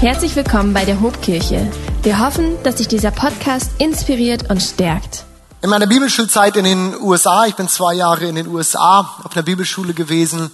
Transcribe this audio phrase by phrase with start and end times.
[0.00, 1.68] Herzlich willkommen bei der Hobkirche.
[2.04, 5.24] Wir hoffen, dass dich dieser Podcast inspiriert und stärkt.
[5.60, 9.42] In meiner Bibelschulzeit in den USA, ich bin zwei Jahre in den USA auf einer
[9.42, 10.52] Bibelschule gewesen,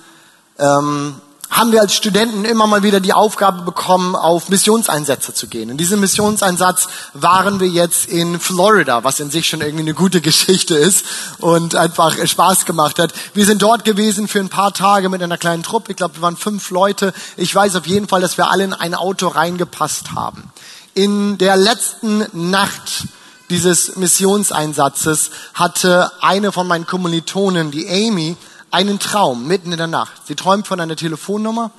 [0.59, 1.17] ähm,
[1.51, 5.71] haben wir als Studenten immer mal wieder die Aufgabe bekommen, auf Missionseinsätze zu gehen.
[5.71, 10.21] In diesem Missionseinsatz waren wir jetzt in Florida, was in sich schon irgendwie eine gute
[10.23, 11.05] Geschichte ist
[11.39, 13.13] und einfach Spaß gemacht hat.
[13.35, 15.93] Wir sind dort gewesen für ein paar Tage mit einer kleinen Truppe.
[15.93, 17.13] Ich glaube, wir waren fünf Leute.
[17.37, 20.51] Ich weiß auf jeden Fall, dass wir alle in ein Auto reingepasst haben.
[20.95, 23.09] In der letzten Nacht
[23.51, 28.37] dieses Missionseinsatzes hatte eine von meinen Kommilitonen, die Amy,
[28.75, 30.27] einen Traum mitten in der Nacht.
[30.27, 31.71] Sie träumt von einer Telefonnummer,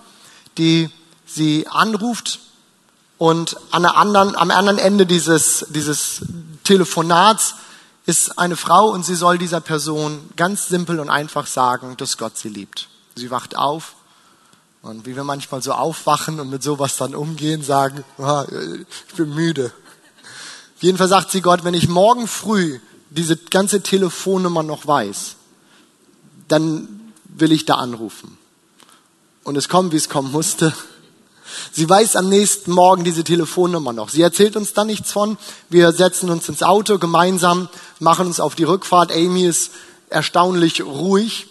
[0.58, 0.90] die
[1.26, 2.40] sie anruft
[3.18, 6.22] und an der anderen, am anderen Ende dieses, dieses
[6.64, 7.56] Telefonats
[8.06, 12.38] ist eine Frau und sie soll dieser Person ganz simpel und einfach sagen, dass Gott
[12.38, 12.88] sie liebt.
[13.16, 13.96] Sie wacht auf
[14.82, 18.46] und wie wir manchmal so aufwachen und mit sowas dann umgehen, sagen, ah,
[19.10, 19.74] ich bin müde.
[20.78, 25.36] Auf jeden Fall sagt sie Gott, wenn ich morgen früh diese ganze Telefonnummer noch weiß,
[26.48, 28.38] dann will ich da anrufen.
[29.44, 30.74] Und es kommt, wie es kommen musste.
[31.72, 34.10] Sie weiß am nächsten Morgen diese Telefonnummer noch.
[34.10, 35.38] Sie erzählt uns da nichts von.
[35.70, 39.12] Wir setzen uns ins Auto gemeinsam, machen uns auf die Rückfahrt.
[39.12, 39.72] Amy ist
[40.10, 41.48] erstaunlich ruhig.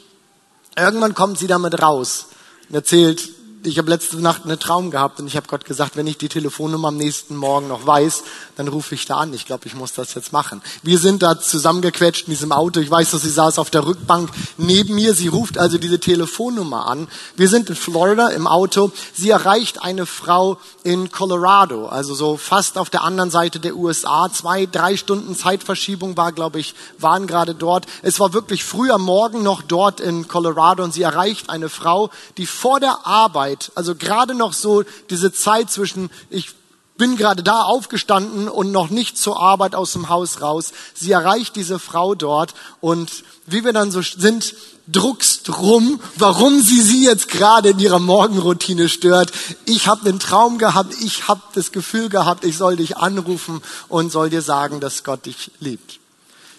[0.77, 2.27] Irgendwann kommt sie damit raus
[2.69, 3.29] und erzählt,
[3.65, 6.29] ich habe letzte Nacht einen Traum gehabt und ich habe Gott gesagt, wenn ich die
[6.29, 8.23] Telefonnummer am nächsten Morgen noch weiß,
[8.57, 9.33] dann rufe ich da an.
[9.33, 10.63] Ich glaube, ich muss das jetzt machen.
[10.83, 12.81] Wir sind da zusammengequetscht in diesem Auto.
[12.81, 15.15] Ich weiß, dass sie saß auf der Rückbank neben mir.
[15.15, 17.09] Sie ruft also diese Telefonnummer an.
[17.37, 18.93] Wir sind in Florida im Auto.
[19.15, 24.29] Sie erreicht eine Frau in Colorado, also so fast auf der anderen Seite der USA.
[24.33, 27.87] Zwei, drei Stunden Zeitverschiebung war, glaube ich, waren gerade dort.
[28.03, 32.11] Es war wirklich früh am Morgen noch dort in Colorado und sie erreicht eine Frau,
[32.37, 36.55] die vor der Arbeit Zeit, also gerade noch so diese Zeit zwischen, ich
[36.97, 40.73] bin gerade da aufgestanden und noch nicht zur Arbeit aus dem Haus raus.
[40.95, 44.55] Sie erreicht diese Frau dort und wie wir dann so sind,
[44.87, 49.33] druckst rum, warum sie sie jetzt gerade in ihrer Morgenroutine stört.
[49.65, 54.13] Ich habe einen Traum gehabt, ich habe das Gefühl gehabt, ich soll dich anrufen und
[54.13, 55.99] soll dir sagen, dass Gott dich liebt.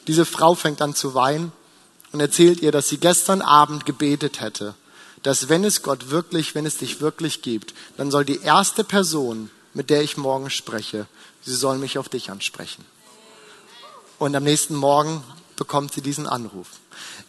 [0.07, 1.51] Diese Frau fängt an zu weinen
[2.11, 4.75] und erzählt ihr, dass sie gestern Abend gebetet hätte
[5.25, 9.49] dass wenn es Gott wirklich, wenn es dich wirklich gibt, dann soll die erste Person,
[9.73, 11.07] mit der ich morgen spreche,
[11.41, 12.85] sie soll mich auf dich ansprechen.
[14.19, 15.23] Und am nächsten Morgen
[15.55, 16.67] bekommt sie diesen Anruf.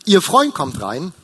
[0.05, 1.15] Ihr Freund kommt rein,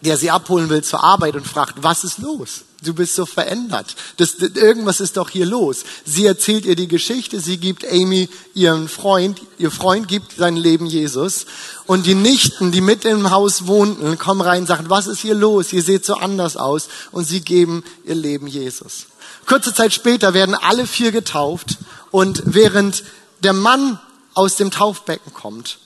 [0.00, 2.64] der sie abholen will zur Arbeit und fragt, was ist los?
[2.82, 3.94] Du bist so verändert.
[4.16, 5.84] Das, das, irgendwas ist doch hier los.
[6.04, 7.38] Sie erzählt ihr die Geschichte.
[7.38, 9.40] Sie gibt Amy ihren Freund.
[9.58, 11.46] Ihr Freund gibt sein Leben Jesus.
[11.86, 15.34] Und die Nichten, die mit im Haus wohnten, kommen rein und sagen, was ist hier
[15.34, 15.72] los?
[15.72, 16.88] Ihr seht so anders aus.
[17.12, 19.06] Und sie geben ihr Leben Jesus.
[19.46, 21.78] Kurze Zeit später werden alle vier getauft.
[22.10, 23.04] Und während
[23.44, 24.00] der Mann
[24.34, 25.78] aus dem Taufbecken kommt,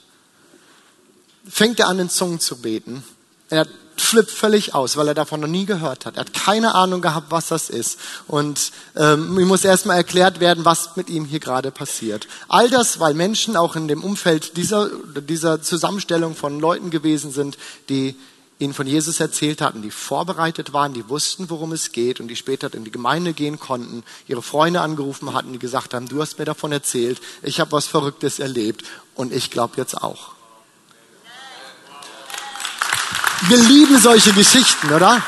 [1.47, 3.05] fängt er an, in Zungen zu beten.
[3.51, 3.67] Er
[4.01, 6.17] flippt völlig aus, weil er davon noch nie gehört hat.
[6.17, 7.99] Er hat keine Ahnung gehabt, was das ist.
[8.27, 12.27] Und ähm, ihm muss erstmal erklärt werden, was mit ihm hier gerade passiert.
[12.49, 14.91] All das, weil Menschen auch in dem Umfeld dieser,
[15.21, 17.57] dieser Zusammenstellung von Leuten gewesen sind,
[17.89, 18.17] die
[18.59, 22.37] ihnen von Jesus erzählt hatten, die vorbereitet waren, die wussten, worum es geht und die
[22.37, 26.39] später in die Gemeinde gehen konnten, ihre Freunde angerufen hatten, die gesagt haben, du hast
[26.39, 30.36] mir davon erzählt, ich habe was Verrücktes erlebt und ich glaube jetzt auch.
[33.43, 35.23] Wir lieben solche Geschichten, oder?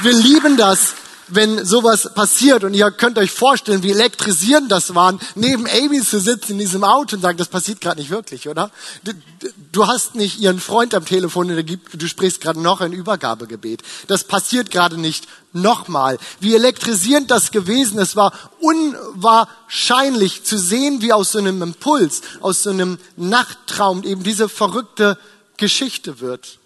[0.00, 0.94] Wir lieben das,
[1.26, 6.20] wenn sowas passiert und ihr könnt euch vorstellen, wie elektrisierend das war, neben Amy zu
[6.20, 8.70] sitzen in diesem Auto und sagen, das passiert gerade nicht wirklich, oder?
[9.02, 9.12] Du,
[9.72, 13.82] du, hast nicht ihren Freund am Telefon und du sprichst gerade noch ein Übergabegebet.
[14.06, 16.18] Das passiert gerade nicht nochmal.
[16.38, 17.98] Wie elektrisierend das gewesen.
[17.98, 24.22] Es war unwahrscheinlich zu sehen, wie aus so einem Impuls, aus so einem Nachttraum eben
[24.22, 25.18] diese verrückte
[25.56, 26.57] Geschichte wird.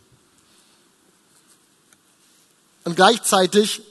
[2.84, 3.82] Und gleichzeitig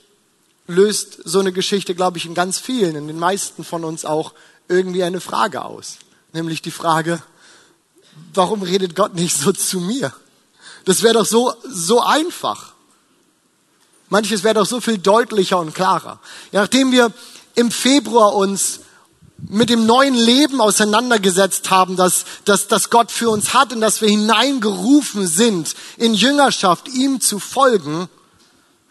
[0.66, 4.32] löst so eine Geschichte, glaube ich, in ganz vielen, in den meisten von uns auch
[4.68, 5.98] irgendwie eine Frage aus.
[6.32, 7.22] Nämlich die Frage,
[8.34, 10.12] warum redet Gott nicht so zu mir?
[10.84, 12.72] Das wäre doch so, so einfach.
[14.08, 16.20] Manches wäre doch so viel deutlicher und klarer.
[16.52, 17.12] Ja, nachdem wir
[17.54, 18.80] im Februar uns
[19.48, 24.00] mit dem neuen Leben auseinandergesetzt haben, dass, dass, dass Gott für uns hat und dass
[24.00, 28.08] wir hineingerufen sind, in Jüngerschaft ihm zu folgen,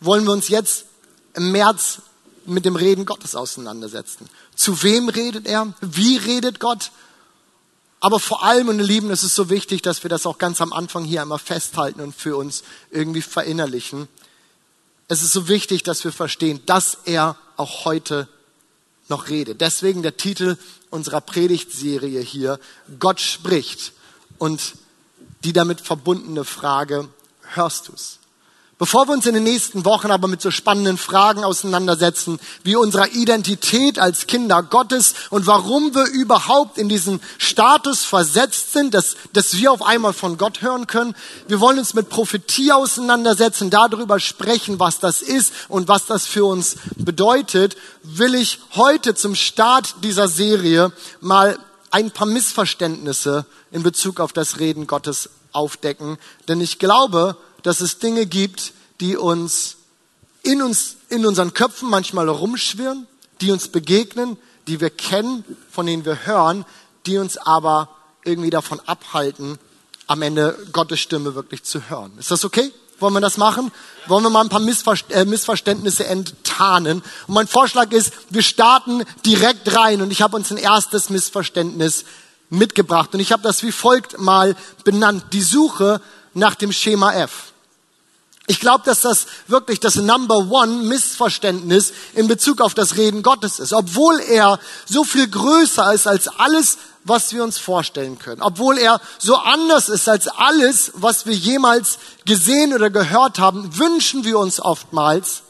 [0.01, 0.85] wollen wir uns jetzt
[1.33, 1.99] im März
[2.45, 4.27] mit dem Reden Gottes auseinandersetzen.
[4.55, 5.73] Zu wem redet er?
[5.79, 6.91] Wie redet Gott?
[7.99, 10.73] Aber vor allem, ihr Lieben, es ist so wichtig, dass wir das auch ganz am
[10.73, 14.07] Anfang hier einmal festhalten und für uns irgendwie verinnerlichen.
[15.07, 18.27] Es ist so wichtig, dass wir verstehen, dass er auch heute
[19.07, 19.53] noch rede.
[19.53, 20.57] Deswegen der Titel
[20.89, 22.59] unserer Predigtserie hier,
[22.99, 23.93] Gott spricht.
[24.39, 24.73] Und
[25.43, 27.07] die damit verbundene Frage,
[27.53, 28.20] hörst du's?
[28.81, 33.11] Bevor wir uns in den nächsten Wochen aber mit so spannenden Fragen auseinandersetzen, wie unserer
[33.11, 39.55] Identität als Kinder Gottes und warum wir überhaupt in diesen Status versetzt sind, dass, dass
[39.55, 41.15] wir auf einmal von Gott hören können,
[41.47, 46.45] wir wollen uns mit Prophetie auseinandersetzen, darüber sprechen, was das ist und was das für
[46.45, 51.59] uns bedeutet, will ich heute zum Start dieser Serie mal
[51.91, 56.17] ein paar Missverständnisse in Bezug auf das Reden Gottes aufdecken.
[56.47, 59.77] Denn ich glaube, dass es Dinge gibt, die uns
[60.43, 63.07] in uns, in unseren Köpfen manchmal rumschwirren,
[63.41, 64.37] die uns begegnen,
[64.67, 66.65] die wir kennen, von denen wir hören,
[67.05, 67.89] die uns aber
[68.23, 69.57] irgendwie davon abhalten,
[70.07, 72.11] am Ende Gottes Stimme wirklich zu hören.
[72.19, 72.71] Ist das okay?
[72.99, 73.71] Wollen wir das machen?
[74.07, 77.01] Wollen wir mal ein paar äh, Missverständnisse enttarnen?
[77.27, 82.05] Und mein Vorschlag ist, wir starten direkt rein und ich habe uns ein erstes Missverständnis
[82.49, 85.25] mitgebracht und ich habe das wie folgt mal benannt.
[85.33, 86.01] Die Suche
[86.33, 87.50] nach dem Schema F.
[88.51, 93.59] Ich glaube, dass das wirklich das Number One Missverständnis in Bezug auf das Reden Gottes
[93.59, 93.71] ist.
[93.71, 98.41] Obwohl er so viel größer ist als alles, was wir uns vorstellen können.
[98.41, 104.25] Obwohl er so anders ist als alles, was wir jemals gesehen oder gehört haben, wünschen
[104.25, 105.43] wir uns oftmals,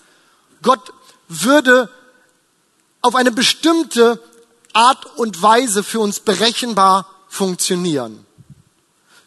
[0.61, 0.93] Gott
[1.27, 1.89] würde
[3.01, 4.21] auf eine bestimmte
[4.73, 8.27] Art und Weise für uns berechenbar funktionieren.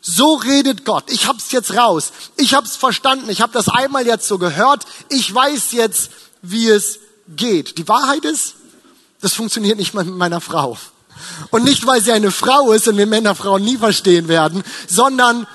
[0.07, 1.11] So redet Gott.
[1.11, 2.13] Ich hab's jetzt raus.
[2.37, 3.31] Ich hab's verstanden.
[3.31, 4.85] Ich habe das einmal jetzt so gehört.
[5.09, 6.11] Ich weiß jetzt,
[6.43, 7.79] wie es geht.
[7.79, 8.57] Die Wahrheit ist,
[9.23, 10.77] das funktioniert nicht mit meiner Frau.
[11.51, 15.47] Und nicht, weil sie eine Frau ist und wir Männer Frauen nie verstehen werden, sondern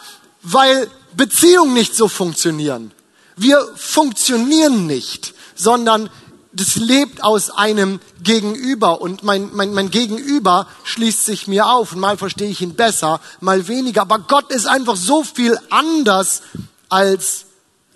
[0.41, 2.91] weil Beziehungen nicht so funktionieren.
[3.35, 6.09] Wir funktionieren nicht, sondern
[6.51, 11.99] das lebt aus einem Gegenüber und mein, mein, mein Gegenüber schließt sich mir auf und
[11.99, 14.01] mal verstehe ich ihn besser, mal weniger.
[14.01, 16.41] Aber Gott ist einfach so viel anders,
[16.89, 17.45] als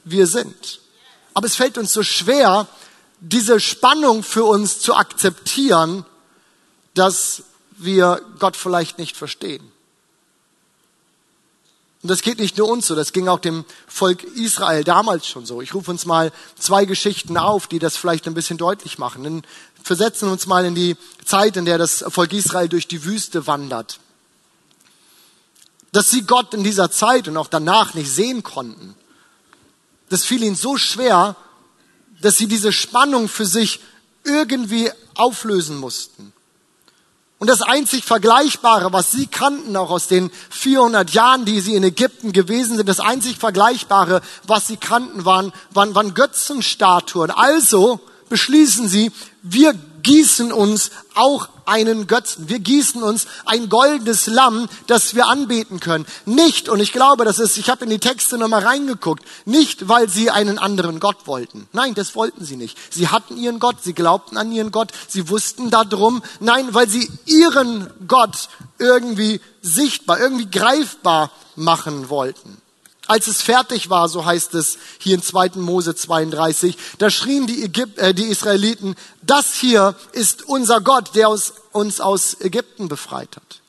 [0.03, 0.81] wir sind.
[1.33, 2.67] Aber es fällt uns so schwer,
[3.19, 6.05] diese Spannung für uns zu akzeptieren,
[6.93, 9.72] dass wir Gott vielleicht nicht verstehen.
[12.03, 15.45] Und das geht nicht nur uns so, das ging auch dem Volk Israel damals schon
[15.45, 15.61] so.
[15.61, 19.23] Ich rufe uns mal zwei Geschichten auf, die das vielleicht ein bisschen deutlich machen.
[19.23, 19.43] Dann
[19.81, 23.99] versetzen uns mal in die Zeit, in der das Volk Israel durch die Wüste wandert.
[25.93, 28.95] Dass sie Gott in dieser Zeit und auch danach nicht sehen konnten.
[30.09, 31.37] Das fiel ihnen so schwer,
[32.21, 33.79] dass sie diese Spannung für sich
[34.25, 36.33] irgendwie auflösen mussten.
[37.43, 41.83] Und das einzig Vergleichbare, was sie kannten, auch aus den 400 Jahren, die sie in
[41.83, 47.31] Ägypten gewesen sind, das einzig Vergleichbare, was sie kannten, waren, waren, waren Götzenstatuen.
[47.31, 47.99] Also
[48.29, 49.11] beschließen sie,
[49.41, 52.49] wir gießen uns auch einen Götzen.
[52.49, 56.05] Wir gießen uns ein goldenes Lamm, das wir anbeten können.
[56.25, 60.09] Nicht, und ich glaube, das ist, ich habe in die Texte nochmal reingeguckt, nicht, weil
[60.09, 61.67] sie einen anderen Gott wollten.
[61.71, 62.77] Nein, das wollten sie nicht.
[62.93, 66.21] Sie hatten ihren Gott, sie glaubten an ihren Gott, sie wussten darum.
[66.39, 72.62] Nein, weil sie ihren Gott irgendwie sichtbar, irgendwie greifbar machen wollten.
[73.07, 75.51] Als es fertig war, so heißt es hier in 2.
[75.55, 81.27] Mose 32, da schrien die, Ägyp äh, die Israeliten, das hier ist unser Gott, der
[81.27, 83.61] aus, uns aus Ägypten befreit hat.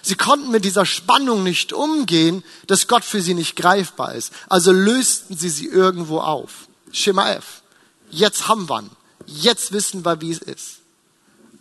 [0.00, 4.32] Sie konnten mit dieser Spannung nicht umgehen, dass Gott für sie nicht greifbar ist.
[4.48, 6.66] Also lösten sie sie irgendwo auf.
[6.90, 7.62] Schema F.
[8.10, 8.90] Jetzt haben wir ihn.
[9.26, 10.78] Jetzt wissen wir, wie es ist.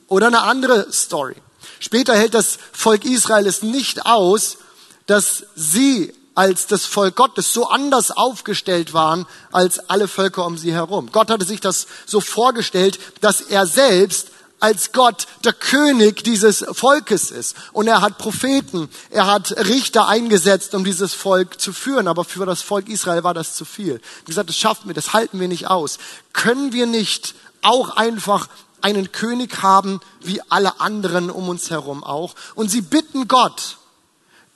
[0.07, 1.35] Oder eine andere Story.
[1.79, 4.57] Später hält das Volk Israel es nicht aus,
[5.05, 10.73] dass sie als das Volk Gottes so anders aufgestellt waren als alle Völker um sie
[10.73, 11.09] herum.
[11.11, 14.27] Gott hatte sich das so vorgestellt, dass er selbst
[14.61, 17.55] als Gott der König dieses Volkes ist.
[17.73, 22.07] Und er hat Propheten, er hat Richter eingesetzt, um dieses Volk zu führen.
[22.07, 23.99] Aber für das Volk Israel war das zu viel.
[24.25, 25.97] Wie gesagt, das schaffen wir, das halten wir nicht aus.
[26.31, 27.33] Können wir nicht
[27.63, 28.47] auch einfach
[28.81, 32.35] einen König haben, wie alle anderen um uns herum auch?
[32.53, 33.77] Und sie bitten Gott,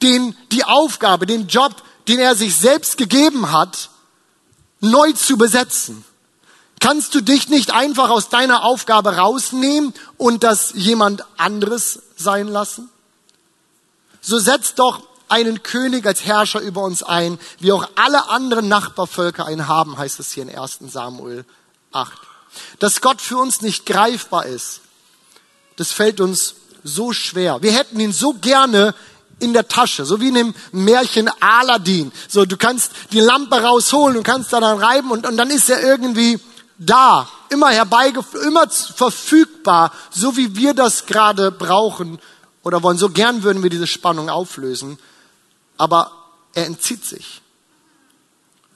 [0.06, 1.74] den, die Aufgabe, den Job,
[2.08, 3.90] den er sich selbst gegeben hat,
[4.80, 6.06] neu zu besetzen.
[6.80, 12.90] Kannst du dich nicht einfach aus deiner Aufgabe rausnehmen und das jemand anderes sein lassen?
[14.22, 19.48] So setzt doch einen König als Herrscher über uns ein, wie auch alle anderen Nachbarvölker
[19.48, 21.46] einen haben, heißt es hier in 1 Samuel
[21.92, 22.12] 8.
[22.78, 24.82] Dass Gott für uns nicht greifbar ist,
[25.78, 27.64] das fällt uns so schwer.
[27.64, 28.94] Wir hätten ihn so gerne
[29.40, 32.12] in der Tasche, so wie in dem Märchen Aladdin.
[32.28, 35.70] So, du kannst die Lampe rausholen und kannst da dann reiben und, und dann ist
[35.70, 36.40] er irgendwie
[36.78, 42.20] da, immer herbeigeführt, immer verfügbar, so wie wir das gerade brauchen
[42.64, 42.98] oder wollen.
[42.98, 44.98] So gern würden wir diese Spannung auflösen,
[45.78, 46.12] aber
[46.54, 47.42] er entzieht sich.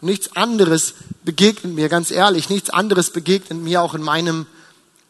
[0.01, 4.46] Nichts anderes begegnet mir, ganz ehrlich, nichts anderes begegnet mir auch in meinem,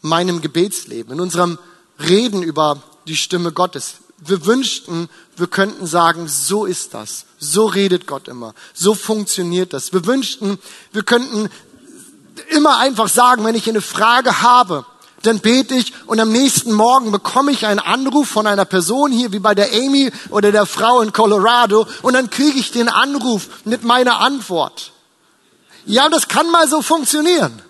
[0.01, 1.59] meinem Gebetsleben, in unserem
[1.99, 3.95] Reden über die Stimme Gottes.
[4.21, 7.25] Wir wünschten, wir könnten sagen, so ist das.
[7.39, 8.53] So redet Gott immer.
[8.73, 9.93] So funktioniert das.
[9.93, 10.59] Wir wünschten,
[10.91, 11.49] wir könnten
[12.49, 14.85] immer einfach sagen, wenn ich eine Frage habe,
[15.23, 19.31] dann bete ich und am nächsten Morgen bekomme ich einen Anruf von einer Person hier,
[19.33, 23.49] wie bei der Amy oder der Frau in Colorado, und dann kriege ich den Anruf
[23.65, 24.91] mit meiner Antwort.
[25.85, 27.61] Ja, das kann mal so funktionieren.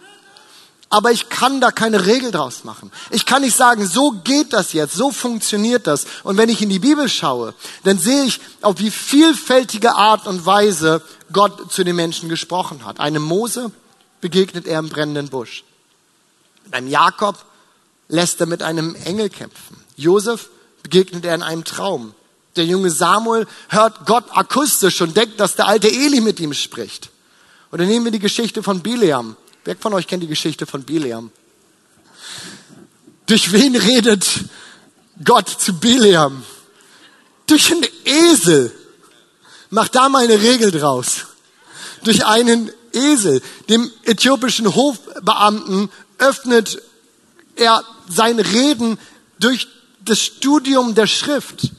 [0.92, 2.92] Aber ich kann da keine Regel draus machen.
[3.12, 6.06] Ich kann nicht sagen, so geht das jetzt, so funktioniert das.
[6.24, 7.54] Und wenn ich in die Bibel schaue,
[7.84, 13.00] dann sehe ich, auf wie vielfältige Art und Weise Gott zu den Menschen gesprochen hat.
[13.00, 13.72] Einem Mose
[14.20, 15.64] begegnet er im brennenden Busch.
[16.72, 17.38] Beim Jakob
[18.08, 19.78] lässt er mit einem Engel kämpfen.
[19.96, 20.50] Josef
[20.82, 22.16] begegnet er in einem Traum.
[22.56, 27.12] Der junge Samuel hört Gott akustisch und denkt, dass der alte Eli mit ihm spricht.
[27.72, 29.36] Oder nehmen wir die Geschichte von Bileam.
[29.70, 31.30] Wer von euch kennt die Geschichte von Bileam?
[33.28, 34.28] Durch wen redet
[35.24, 36.42] Gott zu Bileam?
[37.46, 38.76] Durch einen Esel.
[39.70, 41.28] Macht da mal eine Regel draus.
[42.04, 43.44] Durch einen Esel.
[43.70, 46.82] Dem äthiopischen Hofbeamten öffnet
[47.56, 48.98] er sein Reden
[49.38, 49.68] durch
[50.04, 51.74] das Studium der Schrift.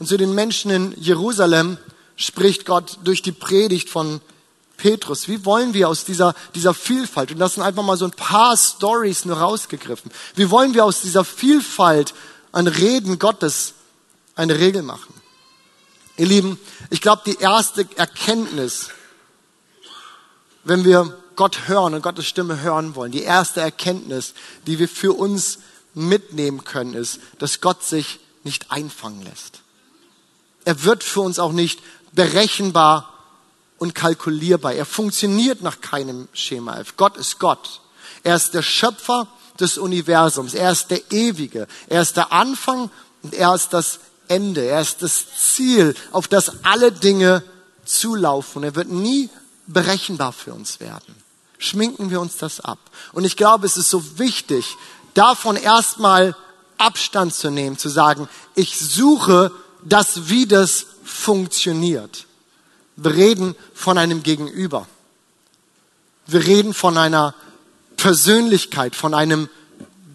[0.00, 1.78] Und zu den Menschen in Jerusalem
[2.16, 4.20] spricht Gott durch die Predigt von
[4.78, 5.28] Petrus.
[5.28, 8.56] Wie wollen wir aus dieser, dieser Vielfalt, und das sind einfach mal so ein paar
[8.56, 12.14] Stories nur rausgegriffen, wie wollen wir aus dieser Vielfalt
[12.52, 13.74] an Reden Gottes
[14.34, 15.12] eine Regel machen?
[16.16, 16.58] Ihr Lieben,
[16.88, 18.88] ich glaube, die erste Erkenntnis,
[20.64, 24.34] wenn wir Gott hören und Gottes Stimme hören wollen, die erste Erkenntnis,
[24.66, 25.58] die wir für uns
[25.94, 29.60] mitnehmen können, ist, dass Gott sich nicht einfangen lässt.
[30.64, 31.80] Er wird für uns auch nicht
[32.12, 33.17] berechenbar
[33.78, 34.74] und kalkulierbar.
[34.74, 36.96] Er funktioniert nach keinem Schema F.
[36.96, 37.80] Gott ist Gott.
[38.24, 40.54] Er ist der Schöpfer des Universums.
[40.54, 41.66] Er ist der Ewige.
[41.88, 42.90] Er ist der Anfang
[43.22, 44.64] und er ist das Ende.
[44.64, 47.42] Er ist das Ziel, auf das alle Dinge
[47.84, 48.62] zulaufen.
[48.62, 49.30] Er wird nie
[49.66, 51.14] berechenbar für uns werden.
[51.58, 52.78] Schminken wir uns das ab.
[53.12, 54.76] Und ich glaube, es ist so wichtig,
[55.14, 56.36] davon erstmal
[56.76, 59.50] Abstand zu nehmen, zu sagen, ich suche
[59.84, 62.27] das, wie das funktioniert.
[63.00, 64.88] Wir reden von einem Gegenüber.
[66.26, 67.32] Wir reden von einer
[67.96, 69.48] Persönlichkeit, von einem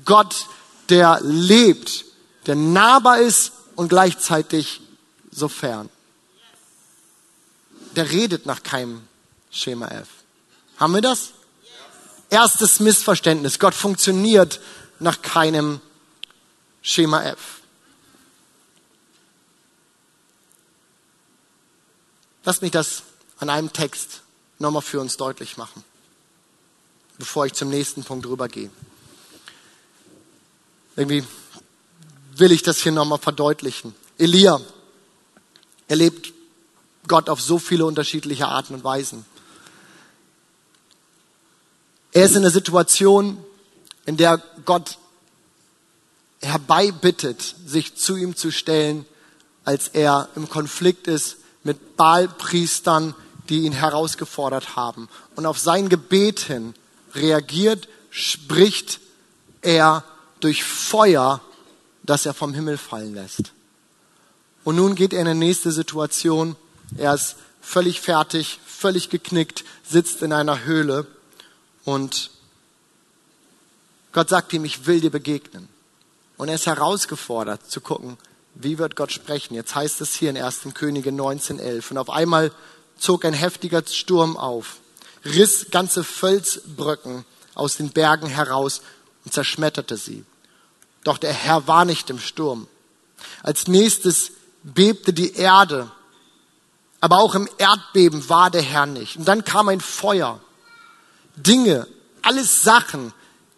[0.03, 0.47] Gott,
[0.89, 2.03] der lebt,
[2.45, 4.81] der nahbar ist und gleichzeitig
[5.31, 5.89] so fern.
[7.95, 9.07] Der redet nach keinem
[9.49, 10.09] Schema F.
[10.77, 11.29] Haben wir das?
[12.29, 13.59] Erstes Missverständnis.
[13.59, 14.59] Gott funktioniert
[14.99, 15.79] nach keinem
[16.81, 17.62] Schema F.
[22.45, 23.03] Lass mich das
[23.39, 24.21] an einem Text
[24.59, 25.83] nochmal für uns deutlich machen,
[27.17, 28.69] bevor ich zum nächsten Punkt rübergehe.
[30.95, 31.23] Irgendwie
[32.35, 33.95] will ich das hier nochmal verdeutlichen.
[34.17, 34.59] Elia
[35.87, 36.33] erlebt
[37.07, 39.25] Gott auf so viele unterschiedliche Arten und Weisen.
[42.11, 43.43] Er ist in einer Situation,
[44.05, 44.97] in der Gott
[46.41, 49.05] herbeibittet, sich zu ihm zu stellen,
[49.63, 53.15] als er im Konflikt ist mit Baalpriestern,
[53.49, 55.09] die ihn herausgefordert haben.
[55.35, 56.73] Und auf sein Gebet hin
[57.13, 58.99] reagiert, spricht
[59.61, 60.03] er
[60.39, 61.41] durch Feuer,
[62.03, 63.53] das er vom Himmel fallen lässt.
[64.63, 66.55] Und nun geht er in eine nächste Situation.
[66.97, 71.07] Er ist völlig fertig, völlig geknickt, sitzt in einer Höhle
[71.85, 72.31] und
[74.11, 75.67] Gott sagt ihm, ich will dir begegnen.
[76.37, 78.17] Und er ist herausgefordert zu gucken,
[78.55, 79.55] wie wird Gott sprechen?
[79.55, 80.67] Jetzt heißt es hier in 1.
[80.73, 81.91] Könige 19.11.
[81.91, 82.51] Und auf einmal
[82.97, 84.77] zog ein heftiger Sturm auf,
[85.25, 88.81] riss ganze Felsbrücken aus den Bergen heraus
[89.25, 90.23] und zerschmetterte sie.
[91.03, 92.67] Doch der Herr war nicht im Sturm.
[93.41, 94.31] Als nächstes
[94.63, 95.91] bebte die Erde,
[97.01, 99.17] aber auch im Erdbeben war der Herr nicht.
[99.17, 100.39] Und dann kam ein Feuer.
[101.35, 101.87] Dinge,
[102.21, 103.13] alles Sachen,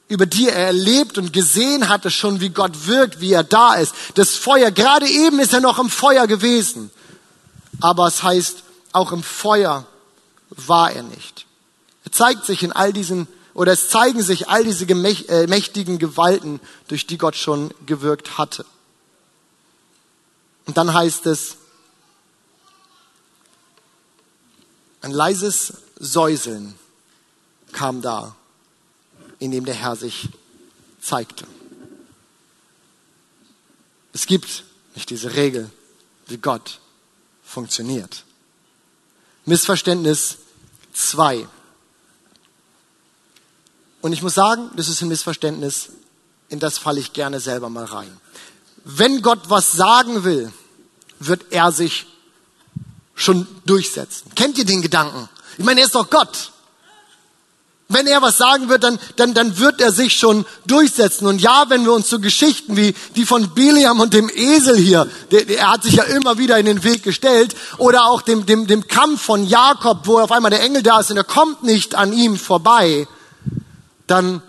[0.08, 3.96] über die er erlebt und gesehen hatte schon, wie Gott wirkt, wie er da ist.
[4.16, 6.92] Das Feuer, gerade eben ist er noch im Feuer gewesen.
[7.82, 9.86] Aber es heißt, auch im Feuer
[10.50, 11.46] war er nicht.
[12.04, 16.60] Er zeigt sich in all diesen, oder es zeigen sich all diese äh, mächtigen Gewalten,
[16.88, 18.66] durch die Gott schon gewirkt hatte.
[20.68, 21.58] Und dann heißt es,
[25.02, 26.76] ein leises Säuseln
[27.72, 28.36] kam da
[29.40, 30.30] in dem der Herr sich
[31.02, 31.46] zeigte.
[34.14, 34.64] Es gibt
[34.96, 35.70] nicht diese Regel,
[36.28, 36.80] wie Gott
[37.44, 38.24] funktioniert.
[39.46, 40.38] Missverständnis
[40.94, 41.48] zwei.
[44.02, 45.90] Und ich muss sagen, das ist ein Missverständnis,
[46.50, 48.20] in das falle ich gerne selber mal rein.
[48.84, 50.52] Wenn Gott was sagen will,
[51.20, 52.06] wird er sich
[53.16, 54.32] schon durchsetzen.
[54.36, 55.28] Kennt ihr den Gedanken?
[55.58, 56.52] Ich meine, er ist doch Gott.
[57.88, 61.28] Wenn er was sagen wird, dann, dann, dann wird er sich schon durchsetzen.
[61.28, 65.08] Und ja, wenn wir uns so Geschichten wie die von Biliam und dem Esel hier,
[65.30, 68.48] der, der, er hat sich ja immer wieder in den Weg gestellt, oder auch dem,
[68.48, 71.62] dem, dem Kampf von Jakob, wo auf einmal der Engel da ist und er kommt
[71.62, 73.08] nicht an ihm vorbei,
[74.08, 74.42] dann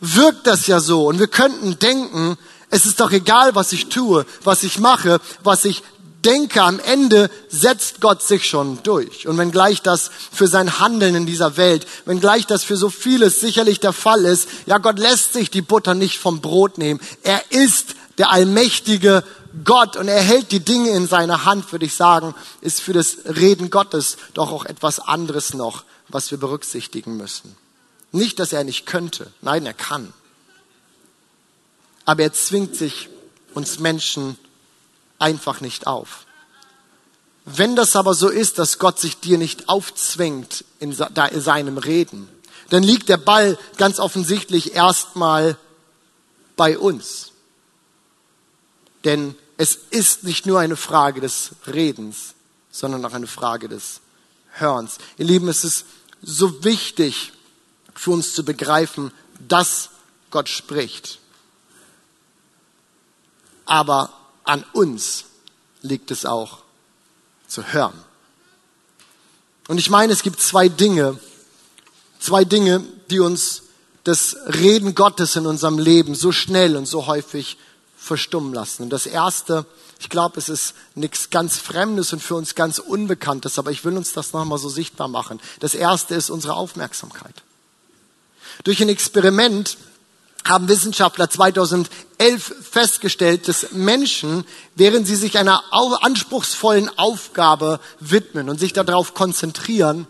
[0.00, 1.06] wirkt das ja so.
[1.06, 2.36] Und wir könnten denken,
[2.68, 5.82] es ist doch egal, was ich tue, was ich mache, was ich
[6.24, 9.26] denke, am Ende setzt Gott sich schon durch.
[9.26, 12.90] Und wenn gleich das für sein Handeln in dieser Welt, wenn gleich das für so
[12.90, 17.00] vieles sicherlich der Fall ist, ja, Gott lässt sich die Butter nicht vom Brot nehmen.
[17.22, 19.24] Er ist der allmächtige
[19.64, 23.18] Gott und er hält die Dinge in seiner Hand, würde ich sagen, ist für das
[23.24, 27.56] Reden Gottes doch auch etwas anderes noch, was wir berücksichtigen müssen.
[28.12, 29.32] Nicht, dass er nicht könnte.
[29.40, 30.12] Nein, er kann.
[32.04, 33.08] Aber er zwingt sich
[33.54, 34.36] uns Menschen
[35.20, 36.26] einfach nicht auf.
[37.44, 42.28] Wenn das aber so ist, dass Gott sich dir nicht aufzwängt in seinem Reden,
[42.68, 45.56] dann liegt der Ball ganz offensichtlich erstmal
[46.56, 47.32] bei uns.
[49.04, 52.34] Denn es ist nicht nur eine Frage des Redens,
[52.70, 54.00] sondern auch eine Frage des
[54.52, 54.98] Hörens.
[55.18, 55.84] Ihr Lieben, es ist
[56.22, 57.32] so wichtig
[57.94, 59.12] für uns zu begreifen,
[59.48, 59.90] dass
[60.30, 61.18] Gott spricht.
[63.64, 64.12] Aber
[64.44, 65.24] an uns
[65.82, 66.58] liegt es auch
[67.46, 67.94] zu hören.
[69.68, 71.18] Und ich meine, es gibt zwei Dinge,
[72.18, 73.62] zwei Dinge, die uns
[74.04, 77.56] das Reden Gottes in unserem Leben so schnell und so häufig
[77.96, 78.84] verstummen lassen.
[78.84, 79.66] Und das erste,
[79.98, 83.96] ich glaube, es ist nichts ganz Fremdes und für uns ganz Unbekanntes, aber ich will
[83.96, 85.38] uns das nochmal so sichtbar machen.
[85.60, 87.34] Das erste ist unsere Aufmerksamkeit.
[88.64, 89.76] Durch ein Experiment
[90.44, 91.90] haben Wissenschaftler 2011
[92.62, 100.06] festgestellt, dass Menschen, während sie sich einer anspruchsvollen Aufgabe widmen und sich darauf konzentrieren,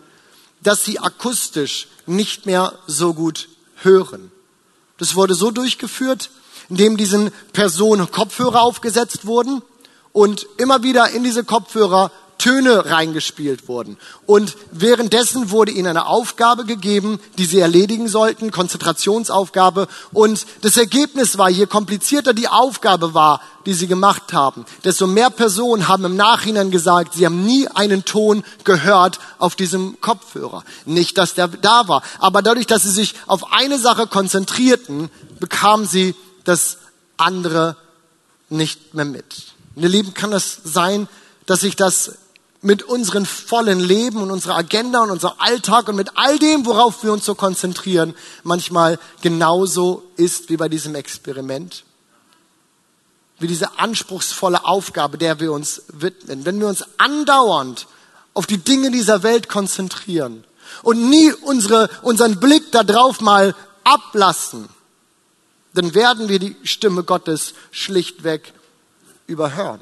[0.62, 4.30] dass sie akustisch nicht mehr so gut hören.
[4.98, 6.30] Das wurde so durchgeführt,
[6.68, 9.62] indem diesen Personen Kopfhörer aufgesetzt wurden
[10.12, 13.98] und immer wieder in diese Kopfhörer Töne reingespielt wurden.
[14.26, 19.88] Und währenddessen wurde ihnen eine Aufgabe gegeben, die sie erledigen sollten, Konzentrationsaufgabe.
[20.12, 25.28] Und das Ergebnis war, je komplizierter die Aufgabe war, die sie gemacht haben, desto mehr
[25.28, 30.64] Personen haben im Nachhinein gesagt, sie haben nie einen Ton gehört auf diesem Kopfhörer.
[30.86, 35.86] Nicht, dass der da war, aber dadurch, dass sie sich auf eine Sache konzentrierten, bekamen
[35.86, 36.78] sie das
[37.18, 37.76] andere
[38.48, 39.26] nicht mehr mit.
[39.76, 41.06] Ihr Lieben, kann das sein,
[41.46, 42.12] dass sich das
[42.62, 47.02] mit unserem vollen Leben und unserer Agenda und unserem Alltag und mit all dem, worauf
[47.02, 51.84] wir uns so konzentrieren, manchmal genauso ist wie bei diesem Experiment.
[53.38, 56.44] Wie diese anspruchsvolle Aufgabe, der wir uns widmen.
[56.44, 57.86] Wenn wir uns andauernd
[58.34, 60.44] auf die Dinge dieser Welt konzentrieren
[60.82, 64.68] und nie unsere, unseren Blick darauf mal ablassen,
[65.72, 68.52] dann werden wir die Stimme Gottes schlichtweg
[69.26, 69.80] überhören.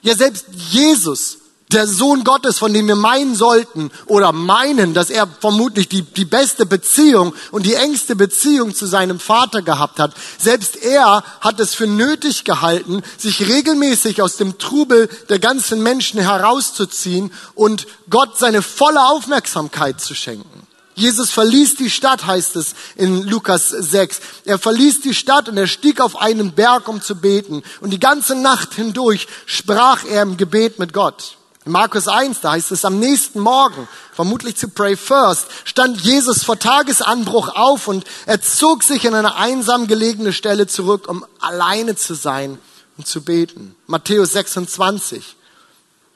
[0.00, 1.38] Ja, selbst Jesus
[1.74, 6.24] der Sohn Gottes, von dem wir meinen sollten oder meinen, dass er vermutlich die, die
[6.24, 10.12] beste Beziehung und die engste Beziehung zu seinem Vater gehabt hat.
[10.38, 16.20] Selbst er hat es für nötig gehalten, sich regelmäßig aus dem Trubel der ganzen Menschen
[16.20, 20.66] herauszuziehen und Gott seine volle Aufmerksamkeit zu schenken.
[20.96, 24.20] Jesus verließ die Stadt, heißt es in Lukas 6.
[24.44, 27.64] Er verließ die Stadt und er stieg auf einen Berg, um zu beten.
[27.80, 31.36] Und die ganze Nacht hindurch sprach er im Gebet mit Gott.
[31.66, 36.44] In Markus 1, da heißt es, am nächsten Morgen, vermutlich zu Pray First, stand Jesus
[36.44, 41.96] vor Tagesanbruch auf und er zog sich in eine einsam gelegene Stelle zurück, um alleine
[41.96, 42.58] zu sein
[42.98, 43.74] und zu beten.
[43.86, 45.36] Matthäus 26,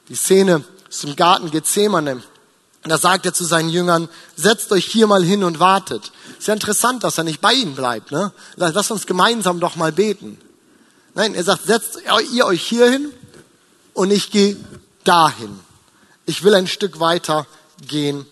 [0.07, 2.21] die Szene aus dem Garten Gethsemane.
[2.83, 6.11] Da sagt er zu seinen Jüngern, setzt euch hier mal hin und wartet.
[6.37, 8.11] Ist ja interessant, dass er nicht bei ihnen bleibt.
[8.11, 8.31] Ne?
[8.55, 10.39] Lasst uns gemeinsam doch mal beten.
[11.15, 11.99] Nein, er sagt, setzt
[12.31, 13.11] ihr euch hier hin
[13.93, 14.55] und ich gehe
[15.03, 15.59] dahin.
[16.25, 17.47] Ich will ein Stück weiter
[17.87, 18.25] gehen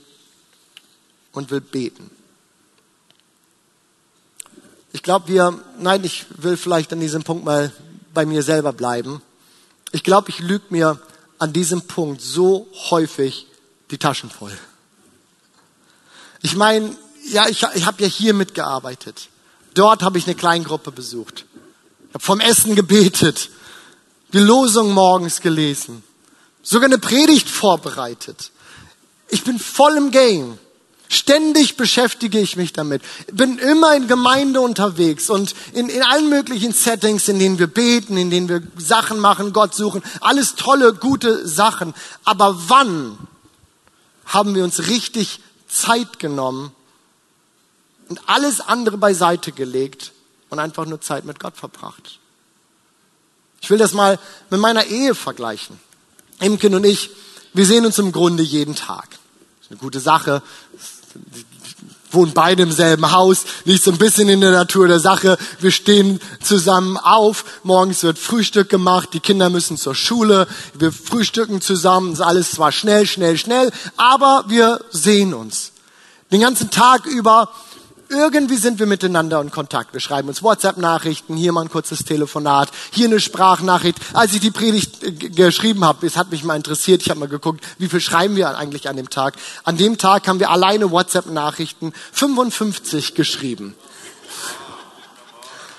[1.32, 2.12] und will beten.
[4.94, 7.72] Ich glaube, wir, nein, ich will vielleicht an diesem Punkt mal
[8.14, 9.22] bei mir selber bleiben.
[9.92, 11.00] Ich glaube, ich lüge mir
[11.40, 13.48] an diesem Punkt so häufig
[13.92, 14.58] die Taschen voll.
[16.42, 16.96] Ich meine,
[17.30, 19.30] ja, ich, ich habe ja hier mitgearbeitet.
[19.74, 21.46] Dort habe ich eine Kleingruppe besucht.
[22.08, 23.50] Ich habe vom Essen gebetet,
[24.34, 26.04] die Losung morgens gelesen,
[26.68, 28.52] sogar eine Predigt vorbereitet.
[29.30, 30.60] Ich bin voll im Game.
[31.08, 33.02] Ständig beschäftige ich mich damit.
[33.32, 38.18] Bin immer in Gemeinde unterwegs und in, in allen möglichen Settings, in denen wir beten,
[38.18, 40.04] in denen wir Sachen machen, Gott suchen.
[40.20, 41.94] Alles tolle, gute Sachen.
[42.26, 43.18] Aber wann
[44.26, 46.74] haben wir uns richtig Zeit genommen
[48.10, 50.12] und alles andere beiseite gelegt
[50.50, 52.20] und einfach nur Zeit mit Gott verbracht?
[53.62, 55.87] Ich will das mal mit meiner Ehe vergleichen.
[56.40, 57.10] Imken und ich,
[57.54, 59.08] wir sehen uns im Grunde jeden Tag.
[59.62, 60.42] Ist eine gute Sache
[62.12, 65.38] wohnen beide im selben Haus, liegt so ein bisschen in der Natur der Sache.
[65.60, 71.62] Wir stehen zusammen auf, morgens wird Frühstück gemacht, die Kinder müssen zur Schule, wir frühstücken
[71.62, 75.72] zusammen, ist alles zwar schnell, schnell, schnell, aber wir sehen uns.
[76.32, 77.50] Den ganzen Tag über
[78.10, 79.94] irgendwie sind wir miteinander in Kontakt.
[79.94, 83.98] Wir schreiben uns WhatsApp-Nachrichten, hier mal ein kurzes Telefonat, hier eine Sprachnachricht.
[84.14, 87.30] Als ich die Predigt äh, geschrieben habe, es hat mich mal interessiert, ich habe mal
[87.30, 89.36] geguckt, wie viel schreiben wir eigentlich an dem Tag.
[89.64, 93.76] An dem Tag haben wir alleine WhatsApp-Nachrichten 55 geschrieben.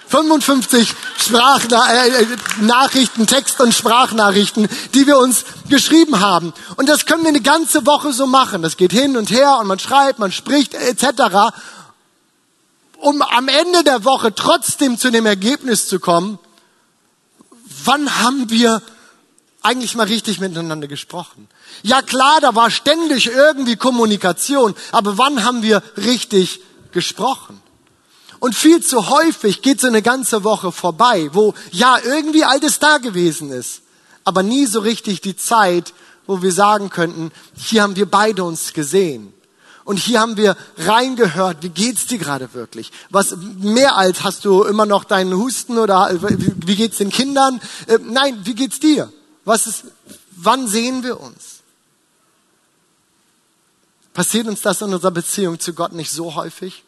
[0.09, 6.55] 55 Sprachnachrichten, äh, Text- und Sprachnachrichten, die wir uns geschrieben haben.
[6.77, 8.62] Und das können wir eine ganze Woche so machen.
[8.62, 11.53] Das geht hin und her und man schreibt, man spricht etc
[12.98, 16.38] um am Ende der Woche trotzdem zu dem Ergebnis zu kommen,
[17.84, 18.82] wann haben wir
[19.62, 21.48] eigentlich mal richtig miteinander gesprochen?
[21.82, 26.61] Ja klar, da war ständig irgendwie Kommunikation, aber wann haben wir richtig
[26.92, 27.61] gesprochen?
[28.40, 32.98] Und viel zu häufig geht so eine ganze Woche vorbei, wo ja irgendwie alles da
[32.98, 33.82] gewesen ist,
[34.24, 35.92] aber nie so richtig die Zeit,
[36.26, 39.32] wo wir sagen könnten, hier haben wir beide uns gesehen.
[39.88, 42.92] Und hier haben wir reingehört, wie geht's dir gerade wirklich?
[43.09, 47.59] Was mehr als hast du immer noch deinen Husten oder wie geht's den Kindern?
[47.87, 49.11] Äh, nein, wie geht's dir?
[49.46, 49.85] Was ist,
[50.33, 51.61] wann sehen wir uns?
[54.12, 56.85] Passiert uns das in unserer Beziehung zu Gott nicht so häufig?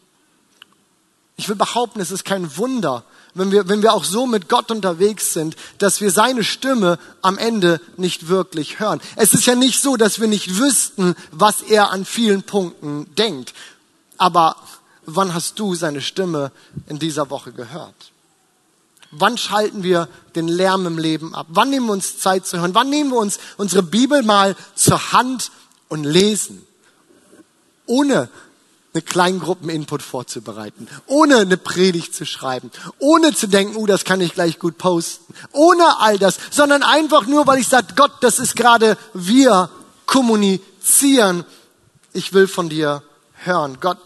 [1.41, 4.69] Ich will behaupten, es ist kein Wunder, wenn wir, wenn wir auch so mit Gott
[4.69, 9.01] unterwegs sind, dass wir seine Stimme am Ende nicht wirklich hören.
[9.15, 13.55] Es ist ja nicht so, dass wir nicht wüssten, was er an vielen Punkten denkt.
[14.19, 14.55] Aber
[15.07, 16.51] wann hast du seine Stimme
[16.85, 18.11] in dieser Woche gehört?
[19.09, 21.47] Wann schalten wir den Lärm im Leben ab?
[21.49, 22.75] Wann nehmen wir uns Zeit zu hören?
[22.75, 25.49] Wann nehmen wir uns unsere Bibel mal zur Hand
[25.89, 26.63] und lesen?
[27.87, 28.29] Ohne
[28.93, 34.33] eine Kleingruppen-Input vorzubereiten, ohne eine Predigt zu schreiben, ohne zu denken, oh, das kann ich
[34.33, 38.55] gleich gut posten, ohne all das, sondern einfach nur, weil ich sage, Gott, das ist
[38.55, 39.69] gerade wir
[40.05, 41.45] kommunizieren.
[42.11, 43.01] Ich will von dir
[43.43, 43.77] hören.
[43.79, 43.97] Gott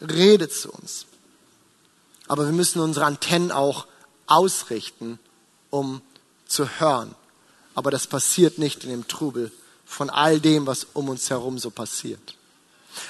[0.00, 1.06] redet zu uns.
[2.28, 3.86] Aber wir müssen unsere Antennen auch
[4.26, 5.18] ausrichten,
[5.70, 6.00] um
[6.46, 7.14] zu hören.
[7.74, 9.50] Aber das passiert nicht in dem Trubel
[9.84, 12.36] von all dem, was um uns herum so passiert.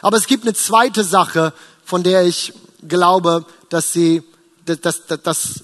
[0.00, 1.52] Aber es gibt eine zweite Sache,
[1.84, 2.52] von der ich
[2.86, 4.22] glaube, dass sie,
[4.64, 5.62] dass, dass,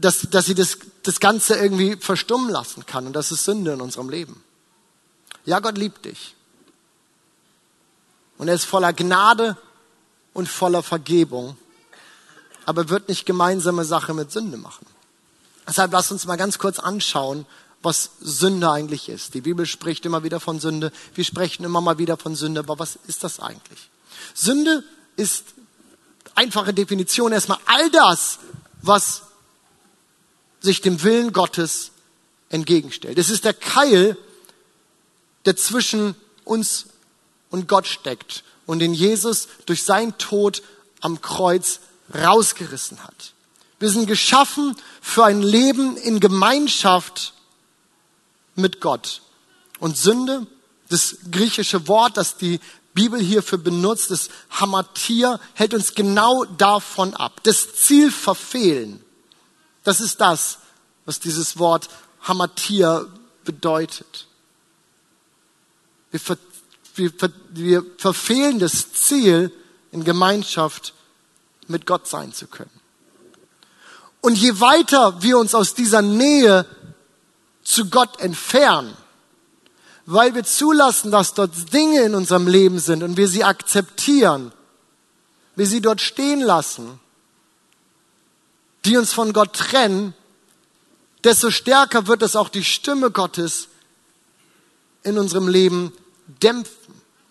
[0.00, 3.06] dass, dass, sie das, das Ganze irgendwie verstummen lassen kann.
[3.06, 4.42] Und das ist Sünde in unserem Leben.
[5.44, 6.34] Ja, Gott liebt dich.
[8.38, 9.56] Und er ist voller Gnade
[10.32, 11.56] und voller Vergebung.
[12.66, 14.86] Aber wird nicht gemeinsame Sache mit Sünde machen.
[15.66, 17.46] Deshalb lass uns mal ganz kurz anschauen,
[17.84, 19.34] was Sünde eigentlich ist.
[19.34, 20.92] Die Bibel spricht immer wieder von Sünde.
[21.14, 22.60] Wir sprechen immer mal wieder von Sünde.
[22.60, 23.90] Aber was ist das eigentlich?
[24.34, 24.82] Sünde
[25.16, 25.44] ist
[26.34, 28.38] einfache Definition erstmal all das,
[28.82, 29.22] was
[30.60, 31.90] sich dem Willen Gottes
[32.48, 33.18] entgegenstellt.
[33.18, 34.16] Es ist der Keil,
[35.44, 36.86] der zwischen uns
[37.50, 40.62] und Gott steckt und den Jesus durch seinen Tod
[41.00, 41.80] am Kreuz
[42.14, 43.34] rausgerissen hat.
[43.78, 47.34] Wir sind geschaffen für ein Leben in Gemeinschaft
[48.54, 49.22] mit Gott.
[49.78, 50.46] Und Sünde,
[50.88, 52.60] das griechische Wort, das die
[52.94, 57.40] Bibel hierfür benutzt, das Hamatir, hält uns genau davon ab.
[57.42, 59.04] Das Ziel verfehlen.
[59.82, 60.58] Das ist das,
[61.04, 61.88] was dieses Wort
[62.22, 63.08] Hamatir
[63.44, 64.28] bedeutet.
[66.10, 66.38] Wir, ver,
[66.94, 67.12] wir,
[67.50, 69.52] wir verfehlen das Ziel,
[69.90, 70.92] in Gemeinschaft
[71.68, 72.80] mit Gott sein zu können.
[74.20, 76.66] Und je weiter wir uns aus dieser Nähe
[77.64, 78.96] zu Gott entfernen,
[80.06, 84.52] weil wir zulassen, dass dort Dinge in unserem Leben sind und wir sie akzeptieren,
[85.56, 87.00] wir sie dort stehen lassen,
[88.84, 90.14] die uns von Gott trennen,
[91.24, 93.68] desto stärker wird es auch die Stimme Gottes
[95.02, 95.92] in unserem Leben
[96.42, 96.74] dämpfen.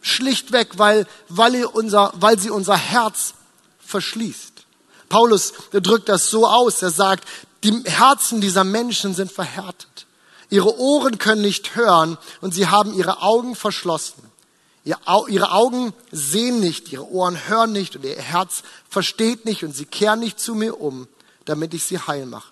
[0.02, 3.36] Schlichtweg, weil, weil, unser, weil sie unser Herz
[3.80, 4.66] verschließt.
[5.08, 6.82] Paulus drückt das so aus.
[6.82, 7.28] Er sagt,
[7.64, 9.93] die Herzen dieser Menschen sind verhärtet.
[10.54, 14.22] Ihre Ohren können nicht hören und sie haben ihre Augen verschlossen.
[14.86, 19.88] Ihre Augen sehen nicht, ihre Ohren hören nicht und ihr Herz versteht nicht und sie
[19.88, 21.08] kehren nicht zu mir um,
[21.46, 22.52] damit ich sie heil mache.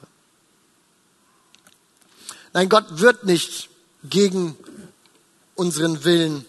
[2.53, 3.69] Nein, Gott wird nicht
[4.03, 4.57] gegen
[5.53, 6.43] unseren Willen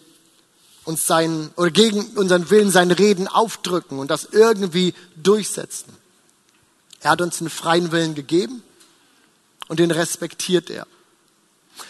[0.85, 5.93] uns seinen, oder gegen unseren Willen seine Reden aufdrücken und das irgendwie durchsetzen.
[7.01, 8.63] Er hat uns einen freien Willen gegeben
[9.67, 10.87] und den respektiert er.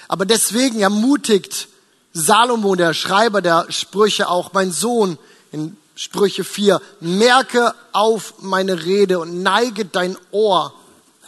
[0.08, 1.68] Aber deswegen ermutigt
[2.14, 5.18] Salomo, der Schreiber der Sprüche, auch mein Sohn
[5.52, 10.74] in Sprüche 4, merke auf meine Rede und neige dein Ohr